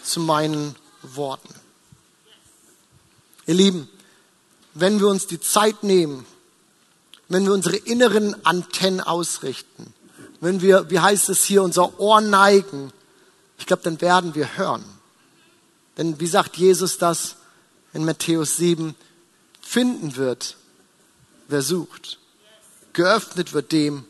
[0.03, 1.53] zu meinen Worten.
[3.47, 3.89] Ihr Lieben,
[4.73, 6.25] wenn wir uns die Zeit nehmen,
[7.29, 9.93] wenn wir unsere inneren Antennen ausrichten,
[10.41, 12.91] wenn wir, wie heißt es hier, unser Ohr neigen,
[13.57, 14.83] ich glaube, dann werden wir hören.
[15.97, 17.35] Denn wie sagt Jesus das
[17.95, 18.93] in Matthäus 7,
[19.61, 20.57] finden wird,
[21.47, 22.19] wer sucht.
[22.93, 24.05] Geöffnet wird dem,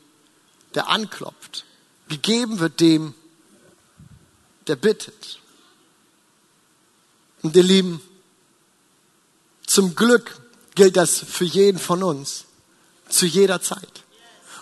[0.73, 1.65] der anklopft.
[2.09, 3.13] Gegeben wird dem,
[4.67, 5.39] der bittet.
[7.43, 8.01] Und ihr Lieben,
[9.67, 10.35] zum Glück
[10.73, 12.45] gilt das für jeden von uns,
[13.07, 14.03] zu jeder Zeit.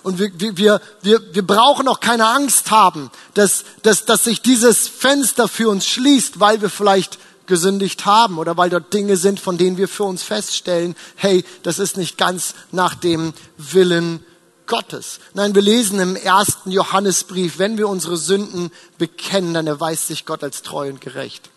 [0.04, 4.90] Und wir, wir, wir, wir brauchen auch keine Angst haben, dass, dass, dass sich dieses
[4.90, 9.58] Fenster für uns schließt, weil wir vielleicht gesündigt haben oder weil dort Dinge sind, von
[9.58, 14.26] denen wir für uns feststellen, hey, das ist nicht ganz nach dem Willen
[14.66, 15.20] Gottes.
[15.34, 20.44] Nein, wir lesen im ersten Johannesbrief, wenn wir unsere Sünden bekennen, dann erweist sich Gott
[20.44, 21.50] als treu und gerecht.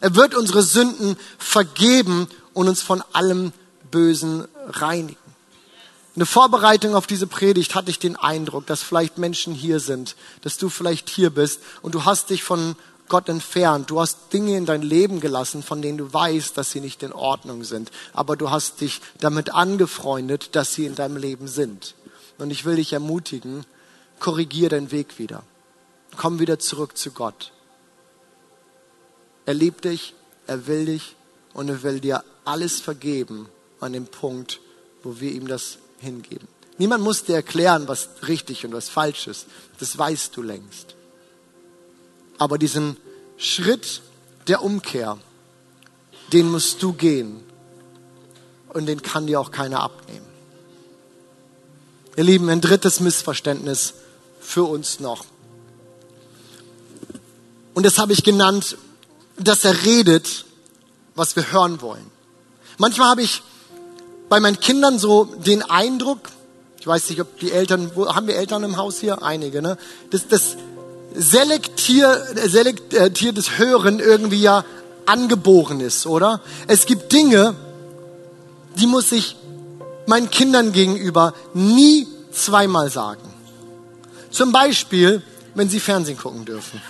[0.00, 3.52] Er wird unsere Sünden vergeben und uns von allem
[3.90, 5.16] Bösen reinigen.
[6.14, 10.58] Eine Vorbereitung auf diese Predigt hatte ich den Eindruck, dass vielleicht Menschen hier sind, dass
[10.58, 12.76] du vielleicht hier bist und du hast dich von
[13.12, 13.90] Gott entfernt.
[13.90, 17.12] Du hast Dinge in dein Leben gelassen, von denen du weißt, dass sie nicht in
[17.12, 17.90] Ordnung sind.
[18.14, 21.94] Aber du hast dich damit angefreundet, dass sie in deinem Leben sind.
[22.38, 23.66] Und ich will dich ermutigen,
[24.18, 25.42] korrigier deinen Weg wieder.
[26.16, 27.52] Komm wieder zurück zu Gott.
[29.44, 30.14] Er liebt dich,
[30.46, 31.14] er will dich
[31.52, 33.46] und er will dir alles vergeben
[33.78, 34.58] an dem Punkt,
[35.02, 36.48] wo wir ihm das hingeben.
[36.78, 39.48] Niemand muss dir erklären, was richtig und was falsch ist.
[39.80, 40.96] Das weißt du längst.
[42.42, 42.96] Aber diesen
[43.36, 44.02] Schritt
[44.48, 45.16] der Umkehr,
[46.32, 47.40] den musst du gehen.
[48.70, 50.26] Und den kann dir auch keiner abnehmen.
[52.16, 53.94] Ihr Lieben, ein drittes Missverständnis
[54.40, 55.24] für uns noch.
[57.74, 58.76] Und das habe ich genannt,
[59.38, 60.44] dass er redet,
[61.14, 62.10] was wir hören wollen.
[62.76, 63.40] Manchmal habe ich
[64.28, 66.18] bei meinen Kindern so den Eindruck,
[66.80, 69.22] ich weiß nicht, ob die Eltern, haben wir Eltern im Haus hier?
[69.22, 69.78] Einige, ne?
[70.10, 70.56] Das, das,
[71.14, 74.64] selektier, selektiertes Hören irgendwie ja
[75.06, 76.40] angeboren ist, oder?
[76.68, 77.54] Es gibt Dinge,
[78.76, 79.36] die muss ich
[80.06, 83.32] meinen Kindern gegenüber nie zweimal sagen.
[84.30, 85.22] Zum Beispiel,
[85.54, 86.80] wenn sie Fernsehen gucken dürfen.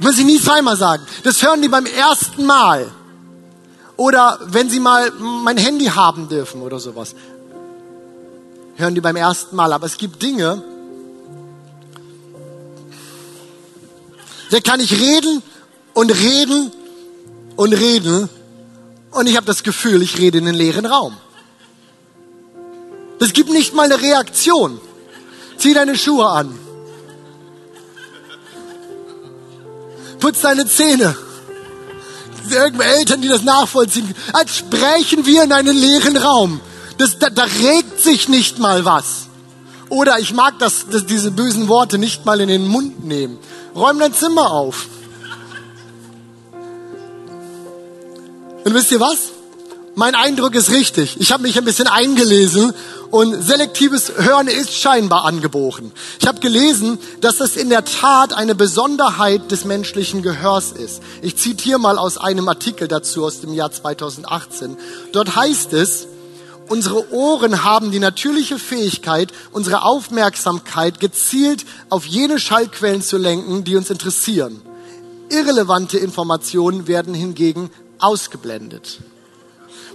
[0.00, 1.04] Muss ich nie zweimal sagen.
[1.22, 2.90] Das hören die beim ersten Mal.
[3.96, 7.14] Oder wenn sie mal mein Handy haben dürfen oder sowas.
[8.76, 9.72] Hören die beim ersten Mal.
[9.72, 10.62] Aber es gibt Dinge,
[14.50, 15.42] Da kann ich reden
[15.94, 16.70] und reden
[17.56, 18.28] und reden
[19.10, 21.16] und ich habe das Gefühl, ich rede in den leeren Raum.
[23.20, 24.80] Es gibt nicht mal eine Reaktion.
[25.56, 26.58] Zieh deine Schuhe an.
[30.18, 31.16] Putz deine Zähne.
[32.50, 34.14] Irgendwelche Eltern, die das nachvollziehen.
[34.32, 36.60] Als sprechen wir in einen leeren Raum.
[36.98, 39.26] Das, da, da regt sich nicht mal was.
[39.88, 43.38] Oder ich mag das, das, diese bösen Worte nicht mal in den Mund nehmen.
[43.74, 44.86] Räum dein Zimmer auf.
[48.64, 49.32] Und wisst ihr was?
[49.96, 51.20] Mein Eindruck ist richtig.
[51.20, 52.72] Ich habe mich ein bisschen eingelesen
[53.10, 55.92] und selektives Hören ist scheinbar angeboren.
[56.20, 61.00] Ich habe gelesen, dass das in der Tat eine Besonderheit des menschlichen Gehörs ist.
[61.22, 64.76] Ich zitiere mal aus einem Artikel dazu aus dem Jahr 2018.
[65.12, 66.08] Dort heißt es,
[66.68, 73.76] Unsere Ohren haben die natürliche Fähigkeit, unsere Aufmerksamkeit gezielt auf jene Schallquellen zu lenken, die
[73.76, 74.62] uns interessieren.
[75.28, 79.00] Irrelevante Informationen werden hingegen ausgeblendet.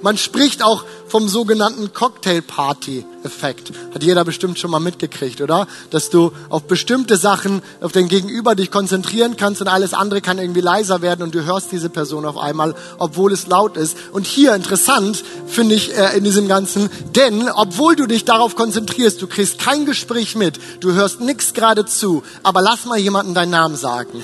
[0.01, 3.71] Man spricht auch vom sogenannten Cocktail-Party-Effekt.
[3.93, 5.67] Hat jeder bestimmt schon mal mitgekriegt, oder?
[5.89, 10.37] Dass du auf bestimmte Sachen, auf den Gegenüber dich konzentrieren kannst und alles andere kann
[10.37, 13.97] irgendwie leiser werden und du hörst diese Person auf einmal, obwohl es laut ist.
[14.13, 19.21] Und hier interessant finde ich äh, in diesem Ganzen, denn obwohl du dich darauf konzentrierst,
[19.21, 23.51] du kriegst kein Gespräch mit, du hörst nichts gerade zu, aber lass mal jemanden deinen
[23.51, 24.23] Namen sagen.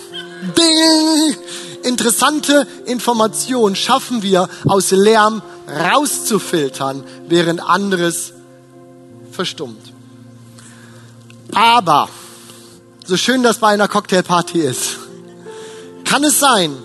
[0.58, 1.36] Ding!
[1.86, 8.34] Interessante Informationen schaffen wir aus Lärm rauszufiltern, während anderes
[9.32, 9.94] verstummt.
[11.54, 12.10] Aber,
[13.06, 14.98] so schön das bei einer Cocktailparty ist,
[16.06, 16.76] kann es sein,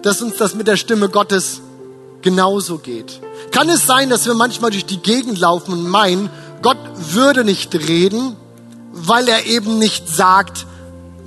[0.00, 1.60] dass uns das mit der Stimme Gottes
[2.22, 3.20] genauso geht.
[3.50, 6.30] Kann es sein, dass wir manchmal durch die Gegend laufen und meinen,
[6.62, 6.78] Gott
[7.12, 8.36] würde nicht reden,
[8.92, 10.66] weil er eben nicht sagt,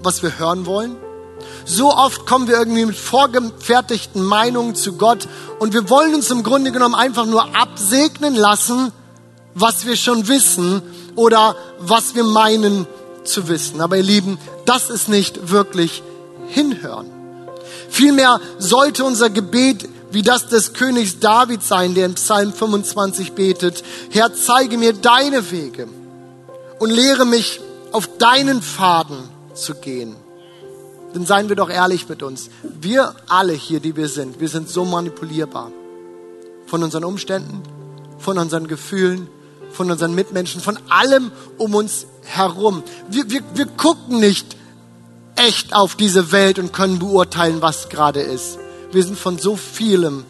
[0.02, 1.03] was wir hören wollen?
[1.66, 5.28] So oft kommen wir irgendwie mit vorgefertigten Meinungen zu Gott
[5.60, 8.92] und wir wollen uns im Grunde genommen einfach nur absegnen lassen,
[9.56, 10.82] was wir schon wissen
[11.16, 12.88] oder was wir meinen
[13.24, 13.82] zu wissen.
[13.82, 16.04] Aber ihr Lieben, das ist nicht wirklich
[16.48, 17.08] hinhören.
[17.90, 23.84] Vielmehr sollte unser Gebet wie das des Königs David sein, der in Psalm 25 betet,
[24.12, 25.88] Herr, zeige mir deine Wege
[26.80, 27.60] und lehre mich
[27.92, 29.18] auf deinen Pfaden
[29.56, 30.16] zu gehen.
[31.14, 32.50] Denn seien wir doch ehrlich mit uns.
[32.64, 35.72] Wir alle hier, die wir sind, wir sind so manipulierbar.
[36.66, 37.62] Von unseren Umständen,
[38.18, 39.28] von unseren Gefühlen,
[39.72, 42.84] von unseren Mitmenschen, von allem um uns herum.
[43.10, 44.56] Wir, wir, wir gucken nicht
[45.36, 48.58] echt auf diese Welt und können beurteilen, was gerade ist.
[48.92, 50.26] Wir sind von so vielem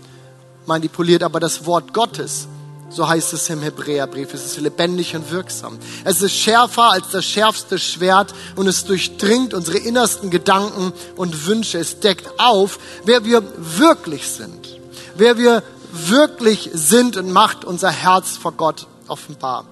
[0.66, 2.48] manipuliert, aber das Wort Gottes
[2.94, 4.34] so heißt es im Hebräerbrief.
[4.34, 5.80] Es ist lebendig und wirksam.
[6.04, 11.80] Es ist schärfer als das schärfste Schwert und es durchdringt unsere innersten Gedanken und Wünsche.
[11.80, 14.80] Es deckt auf, wer wir wirklich sind.
[15.16, 19.66] Wer wir wirklich sind und macht unser Herz vor Gott offenbar.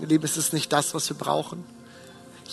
[0.00, 1.64] Ihr Lieben, ist es nicht das, was wir brauchen?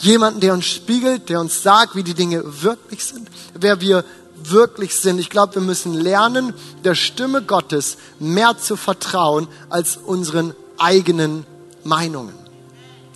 [0.02, 3.28] Jemanden, der uns spiegelt, der uns sagt, wie die Dinge wirklich sind.
[3.54, 4.06] Wer wir
[4.44, 5.20] wirklich sind.
[5.20, 11.46] Ich glaube, wir müssen lernen, der Stimme Gottes mehr zu vertrauen als unseren eigenen
[11.84, 12.34] Meinungen.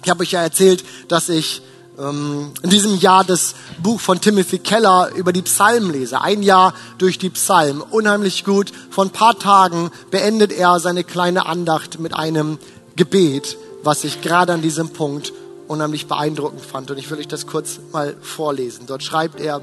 [0.03, 1.61] Ich habe euch ja erzählt, dass ich
[1.97, 6.21] ähm, in diesem Jahr das Buch von Timothy Keller über die Psalmen lese.
[6.21, 7.81] Ein Jahr durch die Psalmen.
[7.81, 8.71] Unheimlich gut.
[8.89, 12.57] Vor ein paar Tagen beendet er seine kleine Andacht mit einem
[12.95, 15.33] Gebet, was ich gerade an diesem Punkt
[15.67, 16.91] unheimlich beeindruckend fand.
[16.91, 18.85] Und ich will euch das kurz mal vorlesen.
[18.87, 19.61] Dort schreibt er,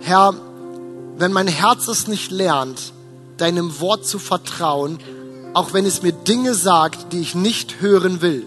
[0.00, 0.34] Herr,
[1.18, 2.92] wenn mein Herz es nicht lernt,
[3.36, 4.98] deinem Wort zu vertrauen,
[5.52, 8.46] auch wenn es mir Dinge sagt, die ich nicht hören will,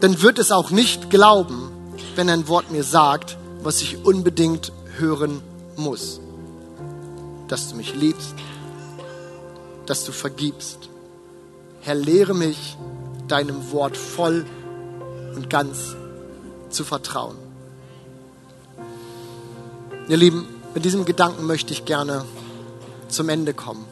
[0.00, 1.70] dann wird es auch nicht glauben,
[2.16, 5.40] wenn ein Wort mir sagt, was ich unbedingt hören
[5.76, 6.20] muss.
[7.48, 8.34] Dass du mich liebst,
[9.86, 10.90] dass du vergibst.
[11.80, 12.76] Herr, lehre mich,
[13.28, 14.44] deinem Wort voll
[15.34, 15.96] und ganz
[16.68, 17.41] zu vertrauen.
[20.08, 22.24] Ihr Lieben, mit diesem Gedanken möchte ich gerne
[23.08, 23.84] zum Ende kommen.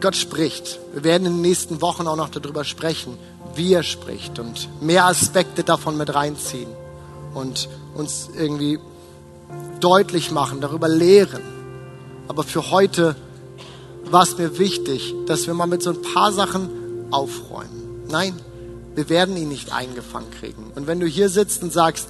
[0.00, 0.78] Gott spricht.
[0.92, 3.16] Wir werden in den nächsten Wochen auch noch darüber sprechen,
[3.54, 6.68] wie er spricht und mehr Aspekte davon mit reinziehen
[7.34, 8.78] und uns irgendwie
[9.80, 11.42] deutlich machen, darüber lehren.
[12.28, 13.16] Aber für heute
[14.10, 16.68] war es mir wichtig, dass wir mal mit so ein paar Sachen
[17.10, 18.04] aufräumen.
[18.08, 18.34] Nein,
[18.94, 20.70] wir werden ihn nicht eingefangen kriegen.
[20.74, 22.08] Und wenn du hier sitzt und sagst,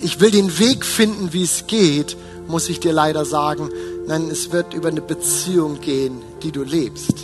[0.00, 3.70] ich will den Weg finden, wie es geht, muss ich dir leider sagen,
[4.06, 7.14] nein, es wird über eine Beziehung gehen, die du lebst.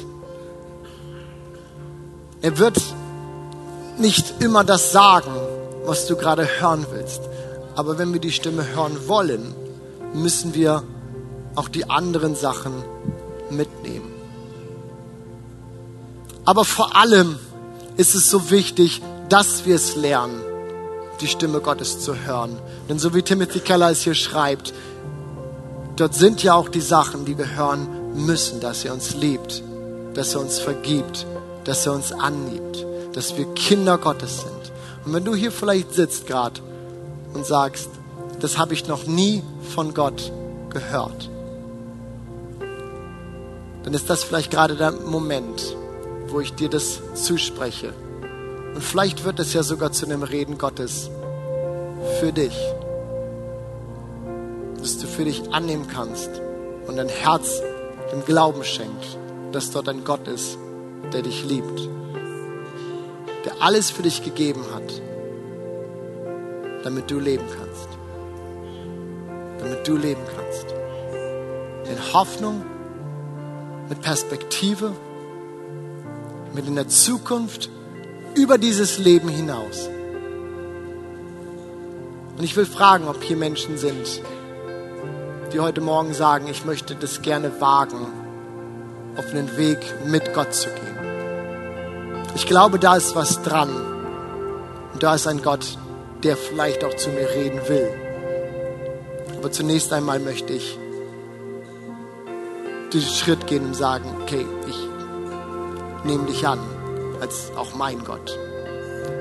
[2.42, 2.80] Er wird
[3.98, 5.32] nicht immer das sagen,
[5.86, 7.20] was du gerade hören willst.
[7.74, 9.54] Aber wenn wir die Stimme hören wollen,
[10.12, 10.82] müssen wir
[11.54, 12.72] auch die anderen Sachen
[13.50, 14.12] mitnehmen.
[16.44, 17.38] Aber vor allem
[17.96, 20.42] ist es so wichtig, dass wir es lernen
[21.20, 22.58] die Stimme Gottes zu hören.
[22.88, 24.72] Denn so wie Timothy Keller es hier schreibt,
[25.96, 29.62] dort sind ja auch die Sachen, die wir hören müssen, dass er uns liebt,
[30.14, 31.26] dass er uns vergibt,
[31.64, 34.72] dass er uns annimmt, dass wir Kinder Gottes sind.
[35.04, 36.60] Und wenn du hier vielleicht sitzt gerade
[37.32, 37.88] und sagst,
[38.40, 39.42] das habe ich noch nie
[39.74, 40.32] von Gott
[40.70, 41.30] gehört,
[43.84, 45.76] dann ist das vielleicht gerade der Moment,
[46.28, 47.92] wo ich dir das zuspreche
[48.74, 51.10] und vielleicht wird es ja sogar zu einem Reden Gottes
[52.18, 52.56] für dich.
[54.78, 56.30] Dass du für dich annehmen kannst
[56.86, 57.62] und dein Herz
[58.12, 59.18] dem Glauben schenkt,
[59.52, 60.58] dass dort ein Gott ist,
[61.12, 61.88] der dich liebt,
[63.44, 65.02] der alles für dich gegeben hat,
[66.82, 67.88] damit du leben kannst.
[69.58, 70.74] Damit du leben kannst.
[71.88, 72.64] in Hoffnung,
[73.88, 74.92] mit Perspektive,
[76.54, 77.68] mit in der Zukunft
[78.36, 79.88] über dieses Leben hinaus.
[82.36, 84.20] Und ich will fragen, ob hier Menschen sind,
[85.52, 88.06] die heute Morgen sagen, ich möchte das gerne wagen,
[89.16, 92.24] auf einen Weg mit Gott zu gehen.
[92.34, 93.70] Ich glaube, da ist was dran.
[94.92, 95.78] Und da ist ein Gott,
[96.24, 97.88] der vielleicht auch zu mir reden will.
[99.36, 100.78] Aber zunächst einmal möchte ich
[102.92, 106.73] diesen Schritt gehen und sagen, okay, ich nehme dich an
[107.20, 108.38] als auch mein Gott.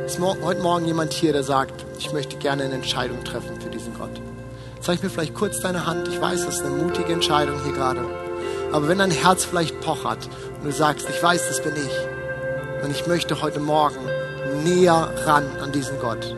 [0.05, 3.93] Ist heute Morgen jemand hier, der sagt, ich möchte gerne eine Entscheidung treffen für diesen
[3.97, 4.21] Gott?
[4.81, 6.09] Zeig mir vielleicht kurz deine Hand.
[6.09, 8.01] Ich weiß, das ist eine mutige Entscheidung hier gerade.
[8.73, 10.27] Aber wenn dein Herz vielleicht pochert
[10.57, 12.83] und du sagst, ich weiß, das bin ich.
[12.83, 13.99] Und ich möchte heute Morgen
[14.63, 16.35] näher ran an diesen Gott.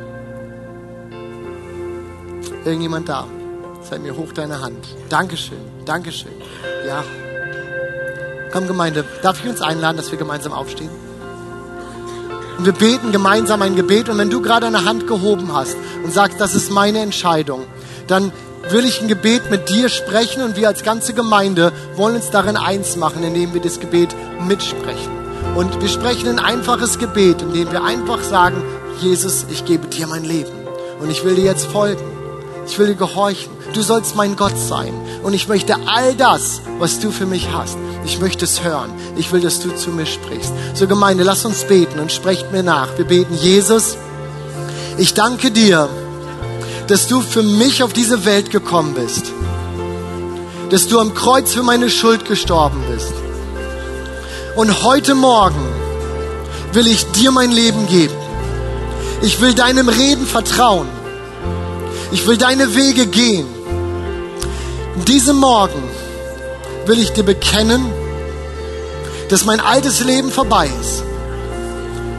[2.66, 3.26] Irgendjemand da?
[3.82, 4.86] Zeig mir hoch deine Hand.
[5.10, 6.34] Dankeschön, Dankeschön.
[6.88, 7.04] Ja.
[8.52, 11.05] Komm, Gemeinde, darf ich uns einladen, dass wir gemeinsam aufstehen?
[12.58, 14.10] Und wir beten gemeinsam ein Gebet.
[14.10, 17.66] Und wenn du gerade eine Hand gehoben hast und sagst, das ist meine Entscheidung,
[18.08, 18.32] dann
[18.70, 22.58] will ich ein Gebet mit dir sprechen und wir als ganze Gemeinde wollen uns darin
[22.58, 24.16] eins machen, indem wir das Gebet
[24.48, 25.12] mitsprechen.
[25.56, 28.62] Und wir sprechen ein einfaches Gebet, indem wir einfach sagen,
[29.00, 30.52] Jesus, ich gebe dir mein Leben
[31.00, 32.04] und ich will dir jetzt folgen.
[32.68, 33.55] Ich will dir gehorchen.
[33.76, 34.94] Du sollst mein Gott sein.
[35.22, 38.90] Und ich möchte all das, was du für mich hast, ich möchte es hören.
[39.18, 40.54] Ich will, dass du zu mir sprichst.
[40.76, 42.98] So Gemeinde, lass uns beten und sprecht mir nach.
[42.98, 43.98] Wir beten, Jesus,
[44.98, 45.90] ich danke dir,
[46.88, 49.34] dass du für mich auf diese Welt gekommen bist.
[50.70, 53.14] Dass du am Kreuz für meine Schuld gestorben bist.
[54.56, 55.68] Und heute Morgen
[56.72, 58.16] will ich dir mein Leben geben.
[59.22, 60.88] Ich will deinem Reden vertrauen.
[62.14, 63.55] Ich will deine Wege gehen.
[65.04, 65.84] Diesem Morgen
[66.86, 67.86] will ich dir bekennen,
[69.30, 71.04] dass mein altes Leben vorbei ist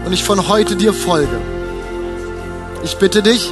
[0.05, 1.41] und ich von heute dir folge.
[2.85, 3.51] Ich bitte dich,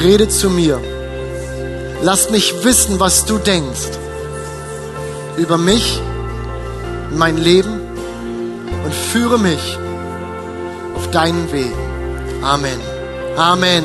[0.00, 0.80] Rede zu mir.
[2.02, 3.90] Lass mich wissen, was du denkst
[5.36, 6.00] über mich,
[7.10, 7.80] mein Leben
[8.84, 9.78] und führe mich
[10.94, 11.72] auf deinen Weg.
[12.42, 12.80] Amen.
[13.36, 13.84] Amen.